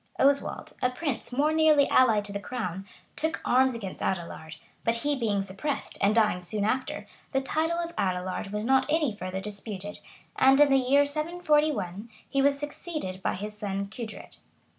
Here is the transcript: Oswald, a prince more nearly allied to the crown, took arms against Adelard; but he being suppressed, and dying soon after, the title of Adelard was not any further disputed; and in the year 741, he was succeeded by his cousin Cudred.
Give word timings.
Oswald, 0.19 0.73
a 0.81 0.89
prince 0.89 1.31
more 1.31 1.53
nearly 1.53 1.87
allied 1.89 2.25
to 2.25 2.33
the 2.33 2.39
crown, 2.39 2.87
took 3.15 3.39
arms 3.45 3.75
against 3.75 4.01
Adelard; 4.01 4.55
but 4.83 4.95
he 5.05 5.15
being 5.15 5.43
suppressed, 5.43 5.99
and 6.01 6.15
dying 6.15 6.41
soon 6.41 6.65
after, 6.65 7.05
the 7.33 7.39
title 7.41 7.77
of 7.77 7.93
Adelard 7.99 8.51
was 8.51 8.65
not 8.65 8.87
any 8.89 9.15
further 9.15 9.39
disputed; 9.39 9.99
and 10.37 10.59
in 10.59 10.71
the 10.71 10.79
year 10.79 11.05
741, 11.05 12.09
he 12.27 12.41
was 12.41 12.57
succeeded 12.57 13.21
by 13.21 13.35
his 13.35 13.53
cousin 13.53 13.89
Cudred. 13.89 14.37